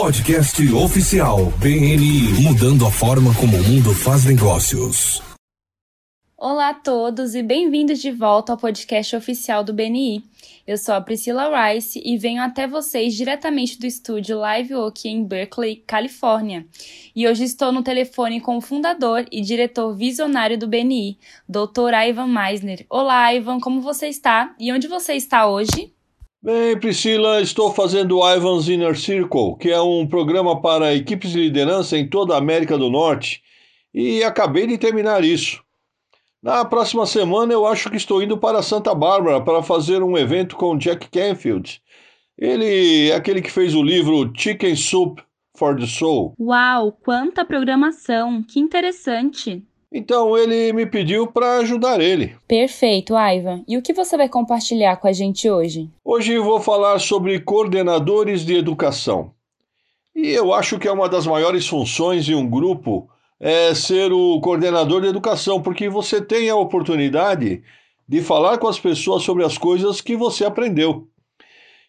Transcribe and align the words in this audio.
Podcast 0.00 0.62
oficial 0.74 1.46
BNI 1.58 2.40
mudando 2.40 2.86
a 2.86 2.90
forma 2.90 3.34
como 3.34 3.56
o 3.56 3.64
mundo 3.64 3.92
faz 3.92 4.24
negócios. 4.24 5.20
Olá 6.36 6.68
a 6.68 6.74
todos 6.74 7.34
e 7.34 7.42
bem-vindos 7.42 7.98
de 7.98 8.12
volta 8.12 8.52
ao 8.52 8.58
podcast 8.58 9.16
oficial 9.16 9.64
do 9.64 9.72
BNI. 9.72 10.22
Eu 10.64 10.78
sou 10.78 10.94
a 10.94 11.00
Priscila 11.00 11.50
Rice 11.50 12.00
e 12.04 12.16
venho 12.16 12.40
até 12.40 12.64
vocês 12.64 13.16
diretamente 13.16 13.76
do 13.76 13.86
estúdio 13.86 14.38
Live 14.38 14.72
Oak 14.76 15.08
em 15.08 15.24
Berkeley, 15.24 15.82
Califórnia. 15.84 16.64
E 17.14 17.26
hoje 17.26 17.42
estou 17.42 17.72
no 17.72 17.82
telefone 17.82 18.40
com 18.40 18.56
o 18.56 18.60
fundador 18.60 19.26
e 19.32 19.40
diretor 19.40 19.92
visionário 19.96 20.56
do 20.56 20.68
BNI, 20.68 21.18
Dr. 21.48 21.92
Ivan 22.08 22.28
Meisner. 22.28 22.86
Olá, 22.88 23.34
Ivan, 23.34 23.58
como 23.58 23.80
você 23.80 24.06
está? 24.06 24.54
E 24.60 24.72
onde 24.72 24.86
você 24.86 25.14
está 25.14 25.48
hoje? 25.48 25.92
Bem, 26.50 26.80
Priscila, 26.80 27.42
estou 27.42 27.74
fazendo 27.74 28.20
o 28.20 28.34
Ivan's 28.34 28.70
Inner 28.70 28.98
Circle, 28.98 29.58
que 29.60 29.68
é 29.68 29.78
um 29.82 30.06
programa 30.06 30.62
para 30.62 30.94
equipes 30.94 31.32
de 31.32 31.40
liderança 31.40 31.98
em 31.98 32.08
toda 32.08 32.32
a 32.34 32.38
América 32.38 32.78
do 32.78 32.88
Norte, 32.88 33.42
e 33.92 34.24
acabei 34.24 34.66
de 34.66 34.78
terminar 34.78 35.22
isso. 35.22 35.62
Na 36.42 36.64
próxima 36.64 37.04
semana 37.04 37.52
eu 37.52 37.66
acho 37.66 37.90
que 37.90 37.98
estou 37.98 38.22
indo 38.22 38.38
para 38.38 38.62
Santa 38.62 38.94
Bárbara 38.94 39.42
para 39.42 39.62
fazer 39.62 40.02
um 40.02 40.16
evento 40.16 40.56
com 40.56 40.78
Jack 40.78 41.10
Canfield. 41.10 41.82
Ele 42.38 43.10
é 43.10 43.14
aquele 43.14 43.42
que 43.42 43.52
fez 43.52 43.74
o 43.74 43.82
livro 43.82 44.32
Chicken 44.34 44.74
Soup 44.74 45.20
for 45.54 45.78
the 45.78 45.84
Soul. 45.84 46.34
Uau, 46.40 46.92
quanta 46.92 47.44
programação! 47.44 48.42
Que 48.42 48.58
interessante! 48.58 49.67
Então 49.90 50.36
ele 50.36 50.72
me 50.72 50.84
pediu 50.84 51.26
para 51.26 51.58
ajudar 51.58 52.00
ele. 52.00 52.36
Perfeito, 52.46 53.14
Ivan. 53.16 53.64
E 53.66 53.78
o 53.78 53.82
que 53.82 53.94
você 53.94 54.16
vai 54.16 54.28
compartilhar 54.28 54.96
com 54.96 55.08
a 55.08 55.12
gente 55.12 55.50
hoje? 55.50 55.88
Hoje 56.04 56.38
vou 56.38 56.60
falar 56.60 56.98
sobre 56.98 57.40
coordenadores 57.40 58.44
de 58.44 58.54
educação. 58.54 59.32
E 60.14 60.28
eu 60.28 60.52
acho 60.52 60.78
que 60.78 60.86
é 60.86 60.92
uma 60.92 61.08
das 61.08 61.26
maiores 61.26 61.66
funções 61.66 62.24
de 62.24 62.34
um 62.34 62.48
grupo 62.48 63.08
é 63.40 63.72
ser 63.74 64.12
o 64.12 64.40
coordenador 64.40 65.00
de 65.00 65.06
educação, 65.06 65.62
porque 65.62 65.88
você 65.88 66.20
tem 66.20 66.50
a 66.50 66.56
oportunidade 66.56 67.62
de 68.06 68.20
falar 68.20 68.58
com 68.58 68.66
as 68.66 68.80
pessoas 68.80 69.22
sobre 69.22 69.44
as 69.44 69.56
coisas 69.56 70.00
que 70.00 70.16
você 70.16 70.44
aprendeu. 70.44 71.06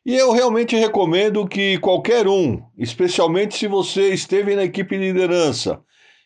E 0.06 0.16
eu 0.16 0.32
realmente 0.32 0.76
recomendo 0.76 1.48
que 1.48 1.78
qualquer 1.80 2.28
um, 2.28 2.62
especialmente 2.78 3.58
se 3.58 3.68
você 3.68 4.14
esteve 4.14 4.56
na 4.56 4.64
equipe 4.64 4.98
de 4.98 5.12
liderança 5.12 5.82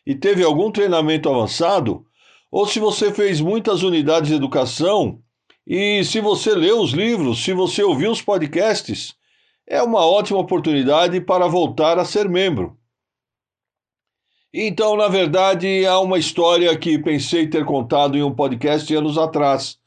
e 0.06 0.14
teve 0.14 0.42
algum 0.42 0.70
treinamento 0.70 1.28
avançado, 1.28 2.04
ou 2.50 2.66
se 2.66 2.78
você 2.78 3.12
fez 3.12 3.40
muitas 3.40 3.82
unidades 3.82 4.28
de 4.28 4.36
educação, 4.36 5.20
e 5.66 6.04
se 6.04 6.20
você 6.20 6.54
leu 6.54 6.80
os 6.80 6.92
livros, 6.92 7.42
se 7.42 7.52
você 7.52 7.82
ouviu 7.82 8.10
os 8.10 8.20
podcasts, 8.20 9.14
é 9.66 9.82
uma 9.82 10.04
ótima 10.04 10.38
oportunidade 10.38 11.20
para 11.20 11.48
voltar 11.48 11.98
a 11.98 12.04
ser 12.04 12.28
membro. 12.28 12.78
Então, 14.52 14.96
na 14.96 15.08
verdade, 15.08 15.84
há 15.84 15.98
uma 15.98 16.18
história 16.18 16.76
que 16.78 16.98
pensei 16.98 17.48
ter 17.48 17.64
contado 17.64 18.16
em 18.16 18.22
um 18.22 18.32
podcast 18.32 18.94
anos 18.94 19.18
atrás. 19.18 19.78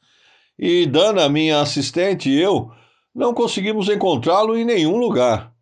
E 0.58 0.84
Dana, 0.84 1.28
minha 1.28 1.60
assistente, 1.60 2.28
e 2.28 2.38
eu 2.38 2.70
não 3.14 3.32
conseguimos 3.32 3.88
encontrá-lo 3.88 4.58
em 4.58 4.64
nenhum 4.66 4.98
lugar. 4.98 5.54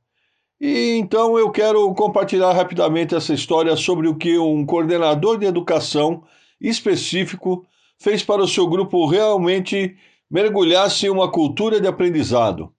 E 0.60 0.96
então 0.96 1.38
eu 1.38 1.50
quero 1.50 1.92
compartilhar 1.94 2.52
rapidamente 2.52 3.14
essa 3.14 3.34
história 3.34 3.76
sobre 3.76 4.08
o 4.08 4.16
que 4.16 4.38
um 4.38 4.64
coordenador 4.64 5.38
de 5.38 5.46
educação 5.46 6.22
específico 6.60 7.66
fez 7.98 8.22
para 8.22 8.42
o 8.42 8.48
seu 8.48 8.66
grupo 8.66 9.06
realmente 9.06 9.96
mergulhar-se 10.30 11.06
em 11.06 11.10
uma 11.10 11.30
cultura 11.30 11.80
de 11.80 11.86
aprendizado. 11.86 12.72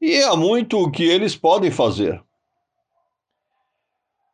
E 0.00 0.22
há 0.22 0.36
muito 0.36 0.78
o 0.78 0.90
que 0.90 1.02
eles 1.02 1.34
podem 1.34 1.70
fazer. 1.70 2.22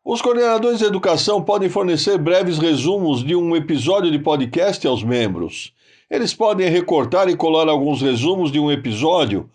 Os 0.05 0.21
coordenadores 0.21 0.81
de 0.81 0.85
educação 0.85 1.43
podem 1.43 1.71
fornecer 1.71 2.19
breves 2.19 2.59
resumos 2.59 3.25
de 3.25 3.35
um 3.35 3.57
episódio 3.57 4.11
de 4.11 4.19
podcast 4.19 4.87
aos 4.87 5.03
membros. 5.03 5.73
Eles 6.11 6.35
podem 6.35 6.69
recortar 6.69 7.29
e 7.31 7.37
colar 7.37 7.69
alguns 7.69 8.03
resumos 8.03 8.53
de 8.53 8.61
um 8.61 8.71
episódio, 8.71 9.49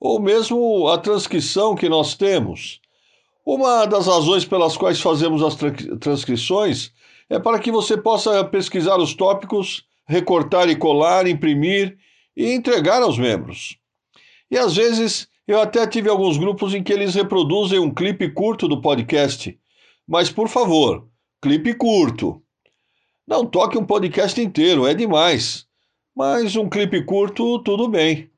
ou 0.00 0.20
mesmo 0.20 0.88
a 0.88 0.98
transcrição 0.98 1.74
que 1.74 1.88
nós 1.88 2.14
temos. 2.14 2.80
Uma 3.44 3.86
das 3.86 4.06
razões 4.06 4.44
pelas 4.44 4.76
quais 4.76 5.00
fazemos 5.00 5.42
as 5.42 5.54
tra 5.54 5.72
transcrições 6.00 6.92
é 7.28 7.38
para 7.38 7.58
que 7.58 7.70
você 7.70 7.96
possa 7.96 8.44
pesquisar 8.44 8.98
os 8.98 9.14
tópicos, 9.14 9.84
recortar 10.06 10.68
e 10.68 10.76
colar, 10.76 11.26
imprimir 11.26 11.96
e 12.36 12.52
entregar 12.52 13.02
aos 13.02 13.18
membros. 13.18 13.78
E 14.50 14.58
às 14.58 14.76
vezes 14.76 15.28
eu 15.46 15.60
até 15.60 15.86
tive 15.86 16.08
alguns 16.08 16.36
grupos 16.36 16.74
em 16.74 16.82
que 16.82 16.92
eles 16.92 17.14
reproduzem 17.14 17.78
um 17.78 17.92
clipe 17.92 18.28
curto 18.30 18.66
do 18.68 18.80
podcast 18.80 19.58
mas, 20.06 20.30
por 20.30 20.48
favor, 20.48 21.08
clipe 21.42 21.74
curto. 21.74 22.40
Não 23.26 23.44
toque 23.44 23.76
um 23.76 23.84
podcast 23.84 24.40
inteiro, 24.40 24.86
é 24.86 24.94
demais. 24.94 25.66
Mas 26.14 26.54
um 26.54 26.68
clipe 26.68 27.02
curto, 27.04 27.58
tudo 27.58 27.88
bem. 27.88 28.30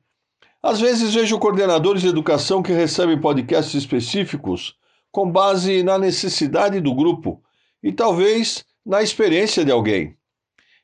Às 0.61 0.79
vezes 0.79 1.13
vejo 1.13 1.39
coordenadores 1.39 2.01
de 2.01 2.07
educação 2.07 2.61
que 2.61 2.73
recebem 2.73 3.19
podcasts 3.19 3.75
específicos 3.75 4.75
com 5.11 5.31
base 5.31 5.83
na 5.83 5.97
necessidade 5.97 6.79
do 6.79 6.93
grupo 6.93 7.41
e 7.81 7.91
talvez 7.91 8.65
na 8.85 9.01
experiência 9.01 9.63
de 9.63 9.71
alguém. 9.71 10.15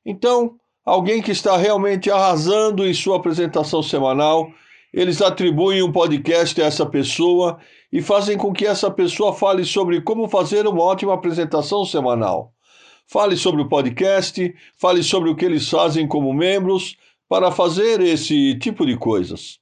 Então, 0.05 0.55
alguém 0.85 1.21
que 1.21 1.31
está 1.31 1.57
realmente 1.57 2.09
arrasando 2.09 2.87
em 2.87 2.93
sua 2.93 3.17
apresentação 3.17 3.83
semanal 3.83 4.49
eles 4.95 5.21
atribuem 5.21 5.83
um 5.83 5.91
podcast 5.91 6.61
a 6.61 6.67
essa 6.67 6.85
pessoa 6.85 7.59
e 7.91 8.01
fazem 8.01 8.37
com 8.37 8.53
que 8.53 8.65
essa 8.65 8.89
pessoa 8.89 9.33
fale 9.33 9.65
sobre 9.65 9.99
como 9.99 10.25
fazer 10.29 10.65
uma 10.65 10.81
ótima 10.81 11.13
apresentação 11.13 11.83
semanal. 11.83 12.53
Fale 13.05 13.35
sobre 13.35 13.61
o 13.61 13.67
podcast, 13.67 14.55
fale 14.77 15.03
sobre 15.03 15.29
o 15.29 15.35
que 15.35 15.43
eles 15.43 15.69
fazem 15.69 16.07
como 16.07 16.33
membros 16.33 16.95
para 17.27 17.51
fazer 17.51 17.99
esse 17.99 18.57
tipo 18.57 18.85
de 18.85 18.95
coisas. 18.95 19.59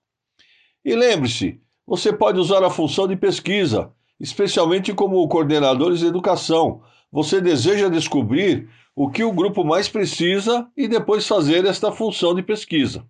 E 0.84 0.96
lembre-se, 0.96 1.62
você 1.86 2.12
pode 2.12 2.40
usar 2.40 2.64
a 2.64 2.70
função 2.70 3.08
de 3.08 3.16
pesquisa, 3.16 3.92
especialmente 4.20 4.94
como 4.94 5.28
coordenadores 5.28 6.00
de 6.00 6.08
educação. 6.08 6.82
Você 7.12 7.40
deseja 7.40 7.90
descobrir 7.90 8.70
o 8.96 9.10
que 9.10 9.24
o 9.24 9.32
grupo 9.32 9.64
mais 9.64 9.88
precisa 9.88 10.68
e 10.76 10.88
depois 10.88 11.28
fazer 11.28 11.66
esta 11.66 11.92
função 11.92 12.36
de 12.36 12.44
pesquisa. 12.44 13.06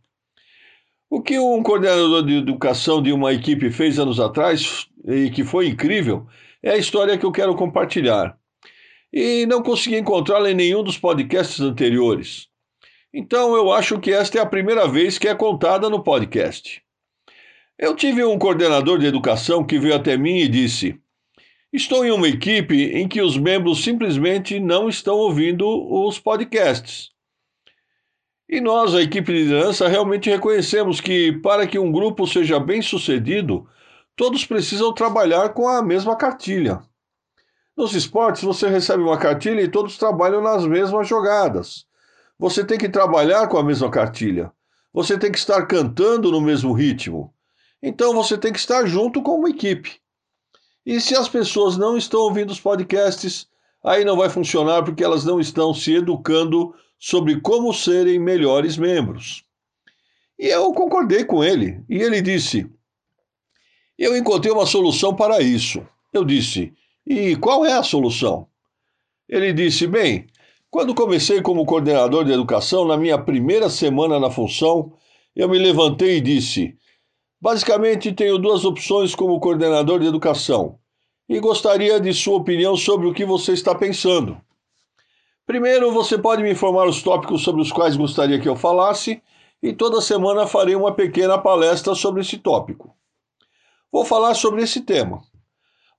O 1.09 1.22
que 1.22 1.38
um 1.38 1.62
coordenador 1.62 2.25
de 2.25 2.38
educação 2.38 3.01
de 3.01 3.12
uma 3.12 3.33
equipe 3.33 3.69
fez 3.69 4.00
anos 4.00 4.19
atrás 4.19 4.88
e 5.06 5.29
que 5.29 5.44
foi 5.44 5.67
incrível 5.67 6.28
é 6.62 6.72
a 6.72 6.78
história 6.78 7.17
que 7.17 7.25
eu 7.25 7.31
quero 7.31 7.56
compartilhar. 7.56 8.38
E 9.12 9.45
não 9.45 9.62
consegui 9.62 9.97
encontrá-la 9.97 10.50
em 10.50 10.56
nenhum 10.56 10.83
dos 10.83 10.97
podcasts 10.97 11.59
anteriores. 11.59 12.47
Então 13.13 13.56
eu 13.56 13.72
acho 13.72 14.00
que 14.00 14.12
esta 14.12 14.39
é 14.39 14.41
a 14.41 14.45
primeira 14.45 14.88
vez 14.88 15.19
que 15.19 15.28
é 15.28 15.35
contada 15.35 15.88
no 15.88 16.03
podcast. 16.03 16.82
Eu 17.78 17.95
tive 17.95 18.23
um 18.23 18.38
coordenador 18.38 19.00
de 19.00 19.07
educação 19.07 19.66
que 19.66 19.79
veio 19.79 19.95
até 19.95 20.16
mim 20.16 20.38
e 20.38 20.47
disse: 20.47 21.00
Estou 21.72 22.06
em 22.06 22.11
uma 22.11 22.28
equipe 22.28 22.75
em 22.75 23.07
que 23.07 23.19
os 23.19 23.35
membros 23.35 23.84
simplesmente 23.84 24.59
não 24.59 24.88
estão 24.88 25.16
ouvindo 25.16 25.67
os 25.67 26.19
podcasts. 26.19 27.09
E 28.47 28.62
nós, 28.62 28.94
a 28.94 29.01
equipe 29.01 29.33
de 29.33 29.45
liderança, 29.45 29.88
realmente 29.88 30.29
reconhecemos 30.29 31.01
que 31.01 31.33
para 31.41 31.66
que 31.66 31.79
um 31.79 31.91
grupo 31.91 32.28
seja 32.28 32.59
bem 32.59 32.79
sucedido, 32.79 33.67
todos 34.16 34.45
precisam 34.45 34.94
trabalhar 34.94 35.50
com 35.50 35.67
a 35.67 35.81
mesma 35.81 36.16
cartilha. 36.16 36.79
Nos 37.75 37.95
esportes, 37.95 38.44
você 38.44 38.69
recebe 38.69 39.01
uma 39.01 39.17
cartilha 39.17 39.62
e 39.62 39.67
todos 39.67 39.97
trabalham 39.97 40.44
nas 40.44 40.67
mesmas 40.67 41.07
jogadas. 41.07 41.88
Você 42.38 42.63
tem 42.63 42.78
que 42.78 42.88
trabalhar 42.88 43.47
com 43.47 43.57
a 43.57 43.63
mesma 43.63 43.89
cartilha. 43.89 44.51
Você 44.94 45.17
tem 45.17 45.31
que 45.31 45.39
estar 45.39 45.66
cantando 45.66 46.31
no 46.31 46.39
mesmo 46.39 46.72
ritmo. 46.72 47.32
Então 47.85 48.13
você 48.13 48.38
tem 48.38 48.53
que 48.53 48.59
estar 48.59 48.85
junto 48.85 49.21
com 49.21 49.35
uma 49.35 49.49
equipe. 49.49 49.99
E 50.85 51.01
se 51.01 51.13
as 51.17 51.27
pessoas 51.27 51.77
não 51.77 51.97
estão 51.97 52.21
ouvindo 52.21 52.50
os 52.50 52.59
podcasts, 52.59 53.45
aí 53.83 54.06
não 54.06 54.15
vai 54.15 54.30
funcionar 54.30 54.83
porque 54.83 55.03
elas 55.03 55.25
não 55.25 55.38
estão 55.38 55.74
se 55.74 55.95
educando 55.95 56.74
sobre 56.97 57.41
como 57.41 57.74
serem 57.74 58.18
melhores 58.19 58.77
membros. 58.77 59.44
E 60.39 60.47
eu 60.47 60.71
concordei 60.71 61.25
com 61.25 61.44
ele, 61.44 61.83
e 61.89 62.01
ele 62.01 62.21
disse: 62.21 62.69
Eu 64.00 64.15
encontrei 64.15 64.53
uma 64.53 64.65
solução 64.65 65.13
para 65.13 65.41
isso. 65.41 65.85
Eu 66.13 66.24
disse: 66.24 66.74
E 67.06 67.35
qual 67.35 67.65
é 67.65 67.74
a 67.74 67.83
solução? 67.83 68.47
Ele 69.27 69.51
disse: 69.51 69.88
Bem, 69.88 70.27
quando 70.71 70.95
comecei 70.95 71.41
como 71.41 71.65
coordenador 71.65 72.24
de 72.24 72.31
educação, 72.31 72.85
na 72.85 72.95
minha 72.95 73.18
primeira 73.18 73.69
semana 73.69 74.19
na 74.21 74.31
função, 74.31 74.94
eu 75.35 75.50
me 75.50 75.59
levantei 75.59 76.18
e 76.18 76.21
disse: 76.21 76.77
Basicamente, 77.44 78.13
tenho 78.13 78.38
duas 78.38 78.63
opções 78.63 79.13
como 79.13 79.38
coordenador 79.38 80.00
de 80.00 80.06
educação 80.06 80.80
e 81.28 81.42
gostaria 81.42 82.00
de 82.00 82.13
sua 82.13 82.38
opinião 82.38 82.78
sobre 82.78 83.06
o 83.06 83.13
que 83.13 83.25
você 83.25 83.51
está 83.51 83.75
pensando. 83.75 84.40
Primeiro, 85.45 85.92
você 85.92 86.18
pode 86.18 86.42
me 86.42 86.54
informar 86.54 86.88
os 86.88 87.04
tópicos 87.04 87.44
sobre 87.44 87.62
os 87.62 87.69
quais 87.69 87.98
gostaria 87.98 88.40
que 88.40 88.48
eu 88.48 88.56
falasse, 88.56 89.22
e 89.62 89.74
toda 89.74 90.00
semana 90.00 90.48
farei 90.48 90.74
uma 90.74 90.94
pequena 90.94 91.38
palestra 91.38 91.94
sobre 91.95 92.22
esse 92.22 92.38
tópico. 92.38 92.95
Vou 93.92 94.06
falar 94.06 94.36
sobre 94.36 94.63
esse 94.63 94.80
tema. 94.80 95.22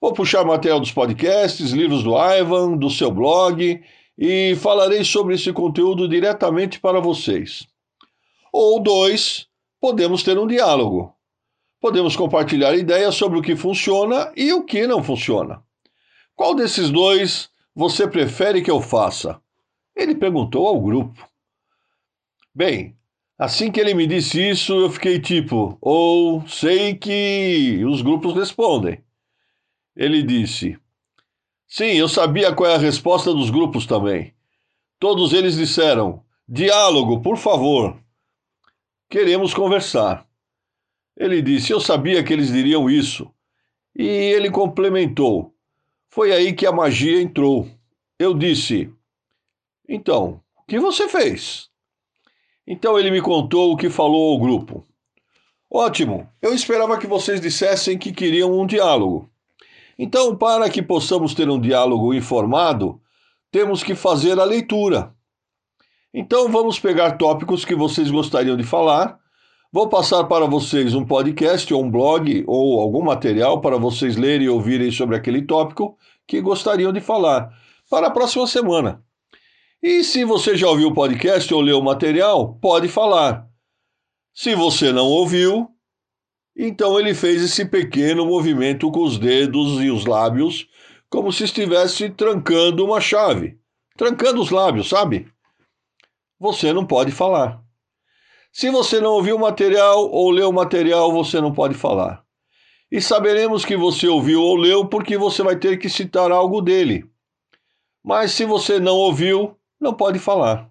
Vou 0.01 0.15
puxar 0.15 0.47
material 0.47 0.81
dos 0.81 0.93
podcasts, 0.93 1.73
livros 1.73 2.03
do 2.03 2.17
Ivan, 2.17 2.75
do 2.75 2.89
seu 2.89 3.11
blog 3.11 3.83
e 4.17 4.57
falarei 4.57 5.05
sobre 5.05 5.35
esse 5.35 5.53
conteúdo 5.53 6.09
diretamente 6.09 6.81
para 6.81 7.01
vocês. 7.01 7.67
Ou 8.51 8.83
dois, 8.83 9.47
podemos 9.79 10.23
ter 10.23 10.39
um 10.39 10.47
diálogo. 10.47 11.14
Podemos 11.85 12.17
compartilhar 12.17 12.75
ideias 12.75 13.15
sobre 13.15 13.39
o 13.39 13.43
que 13.43 13.55
funciona 13.55 14.33
e 14.35 14.51
o 14.55 14.65
que 14.65 14.87
não 14.87 15.05
funciona. 15.05 15.63
Qual 16.35 16.55
desses 16.55 16.89
dois 16.89 17.51
você 17.75 18.09
prefere 18.09 18.63
que 18.63 18.71
eu 18.71 18.81
faça? 18.81 19.39
Ele 19.95 20.15
perguntou 20.15 20.67
ao 20.67 20.81
grupo. 20.81 21.29
Bem, 22.55 22.97
assim 23.39 23.71
que 23.71 23.79
ele 23.79 23.93
me 23.93 24.07
disse 24.07 24.49
isso, 24.49 24.73
eu 24.73 24.89
fiquei 24.89 25.21
tipo, 25.21 25.77
ou 25.79 26.49
sei 26.49 26.95
que 26.95 27.85
os 27.85 28.01
grupos 28.01 28.35
respondem. 28.35 29.05
Ele 29.95 30.23
disse: 30.23 30.79
Sim, 31.69 31.93
eu 31.99 32.09
sabia 32.09 32.55
qual 32.55 32.71
é 32.71 32.77
a 32.77 32.79
resposta 32.79 33.31
dos 33.31 33.51
grupos 33.51 33.85
também. 33.85 34.33
Todos 34.99 35.35
eles 35.35 35.55
disseram: 35.55 36.25
Diálogo, 36.49 37.21
por 37.21 37.37
favor. 37.37 37.95
Queremos 39.11 39.53
conversar. 39.53 40.27
Ele 41.17 41.41
disse: 41.41 41.73
Eu 41.73 41.81
sabia 41.81 42.23
que 42.23 42.33
eles 42.33 42.53
diriam 42.53 42.91
isso. 42.91 43.31
E 43.97 44.07
ele 44.07 44.51
complementou: 44.51 45.55
Foi 46.09 46.33
aí 46.33 46.53
que 46.53 46.67
a 46.67 46.73
magia 46.73 47.21
entrou. 47.21 47.69
Eu 48.19 48.35
disse: 48.35 48.93
Então, 49.89 50.41
o 50.57 50.65
que 50.67 50.79
você 50.79 51.09
fez? 51.09 51.69
Então 52.67 52.99
ele 52.99 53.11
me 53.11 53.21
contou 53.21 53.73
o 53.73 53.77
que 53.77 53.91
falou 53.91 54.33
ao 54.33 54.41
grupo. 54.41 54.85
Ótimo, 55.71 56.29
eu 56.41 56.55
esperava 56.55 56.99
que 56.99 57.07
vocês 57.07 57.41
dissessem 57.41 57.99
que 57.99 58.13
queriam 58.13 58.59
um 58.59 58.67
diálogo. 58.67 59.29
Então, 59.99 60.37
para 60.37 60.69
que 60.71 60.83
possamos 60.83 61.35
ter 61.35 61.49
um 61.49 61.61
diálogo 61.61 62.15
informado, 62.15 63.01
temos 63.51 63.83
que 63.83 63.95
fazer 63.95 64.39
a 64.39 64.45
leitura. 64.45 65.15
Então, 66.13 66.49
vamos 66.49 66.79
pegar 66.79 67.17
tópicos 67.17 67.65
que 67.65 67.75
vocês 67.75 68.11
gostariam 68.11 68.57
de 68.57 68.65
falar. 68.65 69.19
Vou 69.75 69.89
passar 69.89 70.23
para 70.23 70.47
vocês 70.47 70.95
um 70.95 71.05
podcast 71.05 71.75
ou 71.75 71.83
um 71.83 71.91
blog 71.91 72.45
ou 72.47 72.81
algum 72.81 73.03
material 73.03 73.61
para 73.61 73.77
vocês 73.77 74.17
lerem 74.17 74.47
e 74.47 74.49
ouvirem 74.49 74.89
sobre 74.93 75.17
aquele 75.17 75.43
tópico 75.43 75.99
que 76.29 76.41
gostariam 76.41 76.93
de 76.93 77.01
falar 77.01 77.51
para 77.91 78.07
a 78.07 78.11
próxima 78.13 78.47
semana. 78.47 79.03
E 79.83 80.05
se 80.05 80.25
você 80.25 80.57
já 80.57 80.69
ouviu 80.69 80.91
o 80.91 80.95
podcast 80.95 81.53
ou 81.53 81.61
leu 81.61 81.81
o 81.81 81.85
material, 81.85 82.55
pode 82.61 82.87
falar. 82.87 83.49
Se 84.33 84.55
você 84.55 84.93
não 84.93 85.07
ouviu, 85.07 85.69
então 86.57 86.97
ele 87.01 87.13
fez 87.13 87.43
esse 87.43 87.65
pequeno 87.65 88.25
movimento 88.25 88.93
com 88.93 89.03
os 89.03 89.19
dedos 89.19 89.83
e 89.83 89.91
os 89.91 90.07
lábios, 90.07 90.69
como 91.11 91.33
se 91.33 91.43
estivesse 91.43 92.09
trancando 92.11 92.85
uma 92.85 93.01
chave. 93.01 93.59
Trancando 93.97 94.41
os 94.41 94.53
lábios, 94.53 94.89
sabe? 94.89 95.27
Você 96.39 96.73
não 96.73 96.87
pode 96.87 97.11
falar. 97.11 97.64
Se 98.55 98.71
você 98.71 99.01
não 99.01 99.15
ouviu 99.15 99.35
o 99.35 99.41
material 99.41 100.09
ou 100.13 100.31
leu 100.31 100.51
o 100.51 100.53
material, 100.53 101.11
você 101.11 101.41
não 101.41 101.53
pode 101.53 101.75
falar. 101.75 102.25
E 102.89 103.01
saberemos 103.01 103.65
que 103.65 103.77
você 103.77 104.07
ouviu 104.07 104.41
ou 104.41 104.55
leu 104.55 104.87
porque 104.87 105.19
você 105.19 105.43
vai 105.43 105.57
ter 105.57 105.77
que 105.77 105.89
citar 105.89 106.31
algo 106.31 106.63
dele. 106.63 107.05
Mas 108.01 108.31
se 108.31 108.45
você 108.45 108.79
não 108.79 108.95
ouviu, 108.95 109.59
não 109.81 109.93
pode 109.93 110.21
falar. 110.21 110.71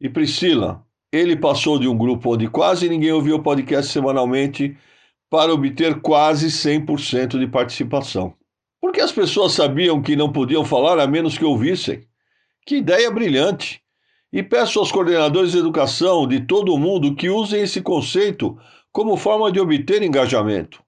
E 0.00 0.08
Priscila, 0.08 0.84
ele 1.12 1.36
passou 1.36 1.78
de 1.78 1.86
um 1.86 1.96
grupo 1.96 2.34
onde 2.34 2.48
quase 2.48 2.88
ninguém 2.88 3.12
ouvia 3.12 3.36
o 3.36 3.42
podcast 3.42 3.92
semanalmente 3.92 4.76
para 5.30 5.54
obter 5.54 6.00
quase 6.00 6.48
100% 6.48 7.38
de 7.38 7.46
participação. 7.46 8.34
Porque 8.80 9.00
as 9.00 9.12
pessoas 9.12 9.52
sabiam 9.52 10.02
que 10.02 10.16
não 10.16 10.32
podiam 10.32 10.64
falar 10.64 10.98
a 10.98 11.06
menos 11.06 11.38
que 11.38 11.44
ouvissem. 11.44 12.04
Que 12.66 12.78
ideia 12.78 13.08
brilhante! 13.12 13.80
E 14.32 14.42
peço 14.42 14.78
aos 14.78 14.92
coordenadores 14.92 15.52
de 15.52 15.58
educação 15.58 16.26
de 16.26 16.40
todo 16.40 16.74
o 16.74 16.78
mundo 16.78 17.14
que 17.14 17.30
usem 17.30 17.62
esse 17.62 17.80
conceito 17.80 18.58
como 18.92 19.16
forma 19.16 19.50
de 19.50 19.60
obter 19.60 20.02
engajamento. 20.02 20.82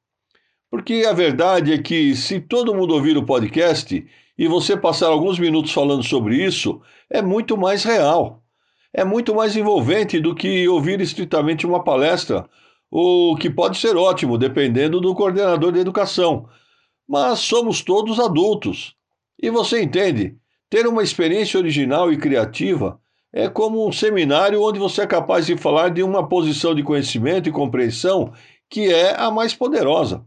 Porque 0.70 1.04
a 1.08 1.12
verdade 1.12 1.72
é 1.72 1.78
que, 1.78 2.14
se 2.14 2.40
todo 2.40 2.74
mundo 2.74 2.94
ouvir 2.94 3.16
o 3.16 3.24
podcast 3.24 4.06
e 4.38 4.48
você 4.48 4.76
passar 4.76 5.08
alguns 5.08 5.38
minutos 5.38 5.72
falando 5.72 6.02
sobre 6.02 6.36
isso, 6.44 6.80
é 7.08 7.20
muito 7.22 7.56
mais 7.56 7.82
real 7.82 8.40
é 8.92 9.04
muito 9.04 9.34
mais 9.34 9.56
envolvente 9.56 10.20
do 10.20 10.34
que 10.34 10.68
ouvir 10.68 11.00
estritamente 11.00 11.66
uma 11.66 11.82
palestra, 11.82 12.48
o 12.90 13.36
que 13.36 13.48
pode 13.48 13.78
ser 13.78 13.96
ótimo, 13.96 14.36
dependendo 14.36 15.00
do 15.00 15.14
coordenador 15.14 15.72
de 15.72 15.78
educação. 15.78 16.48
Mas 17.08 17.38
somos 17.40 17.82
todos 17.82 18.18
adultos. 18.18 18.96
E 19.40 19.48
você 19.48 19.80
entende? 19.82 20.36
Ter 20.68 20.86
uma 20.86 21.02
experiência 21.02 21.58
original 21.58 22.12
e 22.12 22.16
criativa 22.16 23.00
é 23.32 23.48
como 23.48 23.86
um 23.86 23.92
seminário 23.92 24.62
onde 24.62 24.78
você 24.78 25.02
é 25.02 25.06
capaz 25.06 25.46
de 25.46 25.56
falar 25.56 25.90
de 25.90 26.02
uma 26.02 26.28
posição 26.28 26.74
de 26.74 26.82
conhecimento 26.82 27.48
e 27.48 27.52
compreensão 27.52 28.32
que 28.68 28.92
é 28.92 29.14
a 29.18 29.30
mais 29.30 29.54
poderosa. 29.54 30.24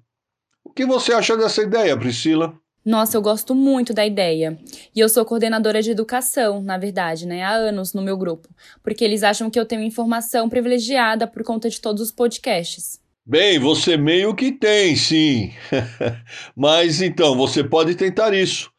O 0.63 0.69
que 0.69 0.85
você 0.85 1.13
acha 1.13 1.37
dessa 1.37 1.61
ideia, 1.61 1.97
Priscila? 1.97 2.53
Nossa, 2.85 3.15
eu 3.15 3.21
gosto 3.21 3.55
muito 3.55 3.93
da 3.93 4.05
ideia. 4.05 4.57
E 4.93 4.99
eu 4.99 5.07
sou 5.07 5.23
coordenadora 5.23 5.81
de 5.81 5.91
educação, 5.91 6.61
na 6.61 6.77
verdade, 6.77 7.25
né? 7.25 7.41
Há 7.41 7.53
anos 7.53 7.93
no 7.93 8.01
meu 8.01 8.17
grupo. 8.17 8.49
Porque 8.81 9.05
eles 9.05 9.23
acham 9.23 9.49
que 9.49 9.57
eu 9.57 9.65
tenho 9.65 9.81
informação 9.81 10.49
privilegiada 10.49 11.25
por 11.25 11.43
conta 11.43 11.69
de 11.69 11.79
todos 11.79 12.01
os 12.01 12.11
podcasts. 12.11 12.99
Bem, 13.25 13.57
você 13.57 13.95
meio 13.95 14.35
que 14.35 14.51
tem, 14.51 14.97
sim. 14.97 15.53
Mas 16.53 17.01
então, 17.01 17.37
você 17.37 17.63
pode 17.63 17.95
tentar 17.95 18.33
isso. 18.33 18.69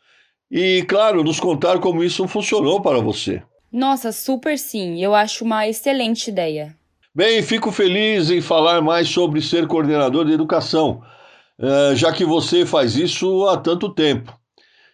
E, 0.51 0.85
claro, 0.87 1.25
nos 1.25 1.41
contar 1.41 1.79
como 1.79 2.05
isso 2.05 2.29
funcionou 2.29 2.83
para 2.83 3.01
você. 3.01 3.43
Nossa, 3.75 4.13
super 4.13 4.59
sim. 4.59 5.03
Eu 5.03 5.15
acho 5.15 5.45
uma 5.45 5.69
excelente 5.69 6.29
ideia. 6.29 6.75
Bem, 7.15 7.43
fico 7.43 7.71
feliz 7.71 8.31
em 8.31 8.41
falar 8.41 8.81
mais 8.81 9.09
sobre 9.09 9.43
ser 9.43 9.67
coordenador 9.67 10.25
de 10.25 10.33
educação 10.33 11.03
eh, 11.59 11.95
já 11.95 12.13
que 12.13 12.25
você 12.25 12.67
faz 12.67 12.97
isso 12.97 13.47
há 13.47 13.57
tanto 13.57 13.89
tempo. 13.89 14.37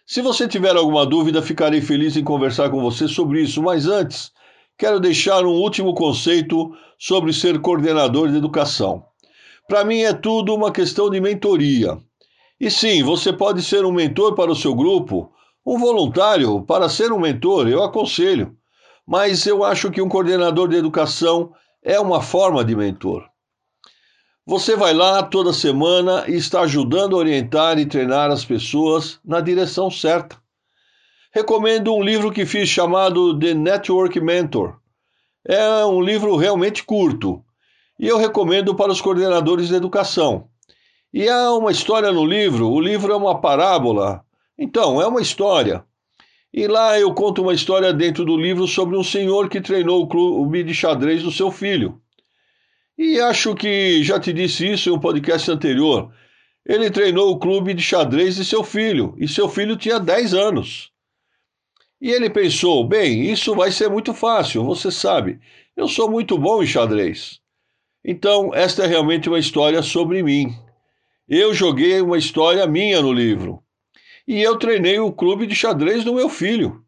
Se 0.05 0.21
você 0.21 0.47
tiver 0.47 0.75
alguma 0.75 1.05
dúvida, 1.05 1.41
ficarei 1.41 1.81
feliz 1.81 2.15
em 2.15 2.23
conversar 2.23 2.69
com 2.69 2.81
você 2.81 3.07
sobre 3.07 3.41
isso, 3.41 3.61
mas 3.63 3.87
antes, 3.87 4.31
quero 4.77 4.99
deixar 4.99 5.43
um 5.45 5.53
último 5.53 5.93
conceito 5.93 6.71
sobre 6.99 7.33
ser 7.33 7.59
coordenador 7.61 8.29
de 8.29 8.37
educação. 8.37 9.03
Para 9.67 9.85
mim 9.85 10.01
é 10.01 10.13
tudo 10.13 10.53
uma 10.53 10.71
questão 10.71 11.09
de 11.09 11.19
mentoria. 11.19 11.97
E 12.59 12.69
sim, 12.69 13.01
você 13.01 13.33
pode 13.33 13.63
ser 13.63 13.85
um 13.85 13.91
mentor 13.91 14.35
para 14.35 14.51
o 14.51 14.55
seu 14.55 14.75
grupo, 14.75 15.31
um 15.65 15.79
voluntário 15.79 16.61
para 16.63 16.89
ser 16.89 17.11
um 17.11 17.19
mentor, 17.19 17.67
eu 17.67 17.81
aconselho. 17.83 18.55
Mas 19.11 19.45
eu 19.45 19.61
acho 19.61 19.91
que 19.91 20.01
um 20.01 20.07
coordenador 20.07 20.69
de 20.69 20.77
educação 20.77 21.51
é 21.83 21.99
uma 21.99 22.21
forma 22.21 22.63
de 22.63 22.73
mentor. 22.73 23.27
Você 24.45 24.73
vai 24.73 24.93
lá 24.93 25.21
toda 25.21 25.51
semana 25.51 26.23
e 26.29 26.35
está 26.37 26.61
ajudando 26.61 27.17
a 27.17 27.19
orientar 27.19 27.77
e 27.77 27.85
treinar 27.85 28.31
as 28.31 28.45
pessoas 28.45 29.19
na 29.25 29.41
direção 29.41 29.91
certa. 29.91 30.37
Recomendo 31.33 31.93
um 31.93 32.01
livro 32.01 32.31
que 32.31 32.45
fiz 32.45 32.69
chamado 32.69 33.37
The 33.37 33.53
Network 33.53 34.17
Mentor. 34.21 34.79
É 35.45 35.83
um 35.83 35.99
livro 35.99 36.37
realmente 36.37 36.81
curto 36.81 37.43
e 37.99 38.07
eu 38.07 38.17
recomendo 38.17 38.73
para 38.73 38.93
os 38.93 39.01
coordenadores 39.01 39.67
de 39.67 39.75
educação. 39.75 40.47
E 41.13 41.27
há 41.27 41.51
uma 41.51 41.73
história 41.73 42.13
no 42.13 42.23
livro, 42.23 42.69
o 42.69 42.79
livro 42.79 43.11
é 43.11 43.15
uma 43.17 43.41
parábola. 43.41 44.23
Então, 44.57 45.01
é 45.01 45.05
uma 45.05 45.19
história. 45.19 45.83
E 46.53 46.67
lá 46.67 46.99
eu 46.99 47.13
conto 47.13 47.41
uma 47.41 47.53
história 47.53 47.93
dentro 47.93 48.25
do 48.25 48.35
livro 48.35 48.67
sobre 48.67 48.97
um 48.97 49.03
senhor 49.03 49.49
que 49.49 49.61
treinou 49.61 50.01
o 50.01 50.07
clube 50.07 50.63
de 50.63 50.73
xadrez 50.73 51.23
do 51.23 51.31
seu 51.31 51.49
filho. 51.49 52.01
E 52.97 53.19
acho 53.19 53.55
que 53.55 54.03
já 54.03 54.19
te 54.19 54.33
disse 54.33 54.69
isso 54.69 54.89
em 54.89 54.91
um 54.91 54.99
podcast 54.99 55.49
anterior. 55.49 56.13
Ele 56.65 56.91
treinou 56.91 57.31
o 57.31 57.39
clube 57.39 57.73
de 57.73 57.81
xadrez 57.81 58.35
de 58.35 58.45
seu 58.45 58.63
filho, 58.63 59.15
e 59.17 59.27
seu 59.27 59.49
filho 59.49 59.77
tinha 59.77 59.99
10 59.99 60.33
anos. 60.33 60.91
E 61.99 62.11
ele 62.11 62.29
pensou: 62.29 62.87
bem, 62.87 63.31
isso 63.31 63.55
vai 63.55 63.71
ser 63.71 63.89
muito 63.89 64.13
fácil, 64.13 64.63
você 64.63 64.91
sabe, 64.91 65.39
eu 65.75 65.87
sou 65.87 66.11
muito 66.11 66.37
bom 66.37 66.61
em 66.61 66.67
xadrez. 66.67 67.39
Então, 68.03 68.53
esta 68.53 68.83
é 68.83 68.87
realmente 68.87 69.29
uma 69.29 69.39
história 69.39 69.81
sobre 69.81 70.21
mim. 70.21 70.53
Eu 71.29 71.53
joguei 71.53 72.01
uma 72.01 72.17
história 72.17 72.65
minha 72.67 73.01
no 73.01 73.13
livro. 73.13 73.63
E 74.31 74.41
eu 74.41 74.57
treinei 74.57 74.97
o 74.97 75.11
clube 75.11 75.45
de 75.45 75.53
xadrez 75.53 76.05
do 76.05 76.13
meu 76.13 76.29
filho. 76.29 76.85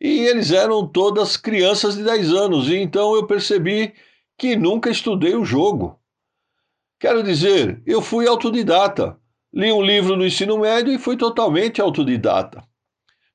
E 0.00 0.20
eles 0.20 0.52
eram 0.52 0.88
todas 0.88 1.36
crianças 1.36 1.96
de 1.96 2.02
10 2.02 2.32
anos, 2.32 2.70
e 2.70 2.76
então 2.76 3.14
eu 3.14 3.26
percebi 3.26 3.92
que 4.38 4.56
nunca 4.56 4.88
estudei 4.88 5.34
o 5.34 5.44
jogo. 5.44 6.00
Quero 6.98 7.22
dizer, 7.22 7.82
eu 7.84 8.00
fui 8.00 8.26
autodidata. 8.26 9.18
Li 9.52 9.70
um 9.70 9.82
livro 9.82 10.16
no 10.16 10.24
ensino 10.24 10.58
médio 10.58 10.94
e 10.94 10.98
fui 10.98 11.14
totalmente 11.14 11.78
autodidata. 11.78 12.64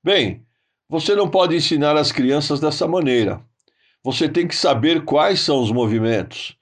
Bem, 0.04 0.44
você 0.90 1.14
não 1.14 1.30
pode 1.30 1.56
ensinar 1.56 1.96
as 1.96 2.12
crianças 2.12 2.60
dessa 2.60 2.88
maneira. 2.88 3.40
Você 4.04 4.28
tem 4.28 4.48
que 4.48 4.56
saber 4.56 5.06
quais 5.06 5.42
são 5.42 5.62
os 5.62 5.72
movimentos. 5.72 6.58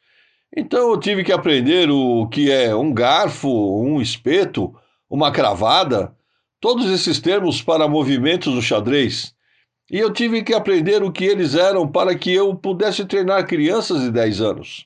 Então 0.53 0.89
eu 0.91 0.99
tive 0.99 1.23
que 1.23 1.31
aprender 1.31 1.89
o 1.89 2.27
que 2.27 2.51
é 2.51 2.75
um 2.75 2.93
garfo, 2.93 3.47
um 3.81 4.01
espeto, 4.01 4.75
uma 5.09 5.31
cravada, 5.31 6.18
todos 6.59 6.89
esses 6.91 7.19
termos 7.19 7.61
para 7.61 7.87
movimentos 7.87 8.53
do 8.53 8.61
xadrez. 8.61 9.33
E 9.91 9.97
eu 9.97 10.11
tive 10.11 10.43
que 10.43 10.53
aprender 10.53 11.01
o 11.03 11.11
que 11.11 11.25
eles 11.25 11.55
eram 11.55 11.87
para 11.87 12.15
que 12.15 12.31
eu 12.31 12.55
pudesse 12.55 13.05
treinar 13.05 13.47
crianças 13.47 14.01
de 14.01 14.11
10 14.11 14.41
anos. 14.41 14.85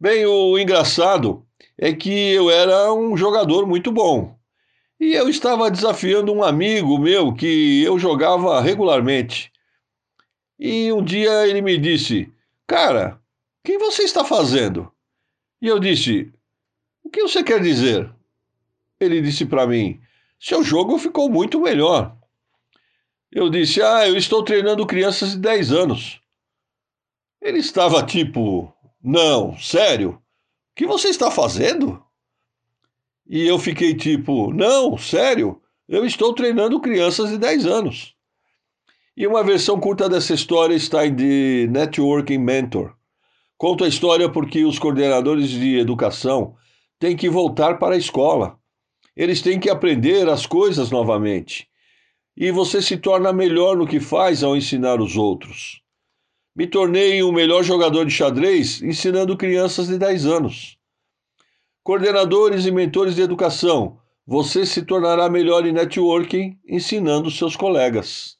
Bem, 0.00 0.24
o 0.26 0.58
engraçado 0.58 1.46
é 1.78 1.92
que 1.92 2.10
eu 2.32 2.50
era 2.50 2.92
um 2.92 3.16
jogador 3.16 3.66
muito 3.66 3.92
bom. 3.92 4.36
E 4.98 5.14
eu 5.14 5.28
estava 5.28 5.70
desafiando 5.70 6.32
um 6.32 6.42
amigo 6.42 6.98
meu 6.98 7.34
que 7.34 7.82
eu 7.82 7.98
jogava 7.98 8.60
regularmente. 8.60 9.52
E 10.58 10.92
um 10.92 11.04
dia 11.04 11.46
ele 11.46 11.60
me 11.60 11.76
disse: 11.76 12.32
Cara, 12.66 13.20
o 13.60 13.66
que 13.66 13.78
você 13.78 14.04
está 14.04 14.24
fazendo? 14.24 14.90
E 15.60 15.66
eu 15.66 15.78
disse: 15.78 16.32
O 17.04 17.10
que 17.10 17.22
você 17.22 17.42
quer 17.42 17.60
dizer? 17.60 18.12
Ele 19.00 19.20
disse 19.20 19.44
para 19.44 19.66
mim: 19.66 20.00
Seu 20.42 20.64
jogo 20.64 20.98
ficou 20.98 21.30
muito 21.30 21.60
melhor. 21.60 22.16
Eu 23.30 23.48
disse: 23.48 23.80
Ah, 23.80 24.08
eu 24.08 24.16
estou 24.16 24.42
treinando 24.42 24.84
crianças 24.84 25.30
de 25.30 25.38
10 25.38 25.70
anos. 25.70 26.20
Ele 27.40 27.58
estava 27.58 28.04
tipo: 28.04 28.74
Não, 29.00 29.56
sério? 29.56 30.10
O 30.10 30.20
que 30.74 30.84
você 30.84 31.10
está 31.10 31.30
fazendo? 31.30 32.02
E 33.24 33.46
eu 33.46 33.56
fiquei 33.56 33.94
tipo: 33.94 34.52
Não, 34.52 34.98
sério? 34.98 35.62
Eu 35.88 36.04
estou 36.04 36.34
treinando 36.34 36.80
crianças 36.80 37.30
de 37.30 37.38
10 37.38 37.64
anos. 37.64 38.16
E 39.16 39.24
uma 39.28 39.44
versão 39.44 39.78
curta 39.78 40.08
dessa 40.08 40.34
história 40.34 40.74
está 40.74 41.06
em 41.06 41.14
The 41.14 41.70
Networking 41.70 42.38
Mentor. 42.38 42.96
Conto 43.56 43.84
a 43.84 43.88
história 43.88 44.28
porque 44.28 44.64
os 44.64 44.76
coordenadores 44.76 45.50
de 45.50 45.78
educação 45.78 46.56
têm 46.98 47.16
que 47.16 47.30
voltar 47.30 47.78
para 47.78 47.94
a 47.94 47.98
escola. 47.98 48.60
Eles 49.16 49.42
têm 49.42 49.60
que 49.60 49.68
aprender 49.68 50.28
as 50.28 50.46
coisas 50.46 50.90
novamente 50.90 51.68
e 52.36 52.50
você 52.50 52.80
se 52.80 52.96
torna 52.96 53.32
melhor 53.32 53.76
no 53.76 53.86
que 53.86 54.00
faz 54.00 54.42
ao 54.42 54.56
ensinar 54.56 55.00
os 55.00 55.16
outros. 55.16 55.82
Me 56.54 56.66
tornei 56.66 57.22
o 57.22 57.32
melhor 57.32 57.62
jogador 57.62 58.04
de 58.04 58.12
xadrez 58.12 58.82
ensinando 58.82 59.36
crianças 59.36 59.88
de 59.88 59.98
10 59.98 60.26
anos. 60.26 60.76
Coordenadores 61.82 62.64
e 62.66 62.70
mentores 62.70 63.14
de 63.14 63.22
educação, 63.22 63.98
você 64.26 64.64
se 64.64 64.82
tornará 64.82 65.28
melhor 65.28 65.66
em 65.66 65.72
networking 65.72 66.58
ensinando 66.66 67.30
seus 67.30 67.56
colegas. 67.56 68.38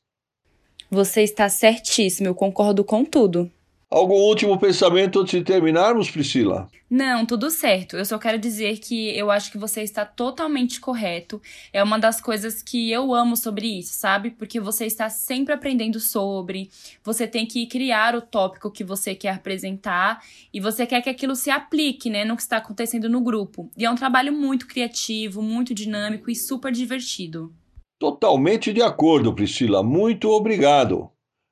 Você 0.90 1.22
está 1.22 1.48
certíssimo, 1.48 2.28
eu 2.28 2.34
concordo 2.34 2.84
com 2.84 3.04
tudo. 3.04 3.50
Algum 3.92 4.14
último 4.14 4.58
pensamento 4.58 5.20
antes 5.20 5.38
de 5.38 5.44
terminarmos, 5.44 6.10
Priscila? 6.10 6.66
Não, 6.88 7.26
tudo 7.26 7.50
certo. 7.50 7.94
Eu 7.94 8.06
só 8.06 8.16
quero 8.16 8.38
dizer 8.38 8.78
que 8.78 9.14
eu 9.14 9.30
acho 9.30 9.52
que 9.52 9.58
você 9.58 9.82
está 9.82 10.02
totalmente 10.06 10.80
correto. 10.80 11.42
É 11.74 11.82
uma 11.82 11.98
das 11.98 12.18
coisas 12.18 12.62
que 12.62 12.90
eu 12.90 13.12
amo 13.12 13.36
sobre 13.36 13.66
isso, 13.66 13.92
sabe? 13.92 14.30
Porque 14.30 14.58
você 14.58 14.86
está 14.86 15.10
sempre 15.10 15.52
aprendendo 15.52 16.00
sobre, 16.00 16.70
você 17.04 17.26
tem 17.26 17.44
que 17.44 17.66
criar 17.66 18.16
o 18.16 18.22
tópico 18.22 18.70
que 18.70 18.82
você 18.82 19.14
quer 19.14 19.34
apresentar 19.34 20.24
e 20.54 20.58
você 20.58 20.86
quer 20.86 21.02
que 21.02 21.10
aquilo 21.10 21.36
se 21.36 21.50
aplique, 21.50 22.08
né, 22.08 22.24
no 22.24 22.34
que 22.34 22.42
está 22.42 22.56
acontecendo 22.56 23.10
no 23.10 23.20
grupo. 23.20 23.70
E 23.76 23.84
é 23.84 23.90
um 23.90 23.94
trabalho 23.94 24.32
muito 24.32 24.66
criativo, 24.66 25.42
muito 25.42 25.74
dinâmico 25.74 26.30
e 26.30 26.34
super 26.34 26.72
divertido. 26.72 27.52
Totalmente 28.00 28.72
de 28.72 28.80
acordo, 28.80 29.34
Priscila. 29.34 29.82
Muito 29.82 30.30
obrigado. 30.30 31.10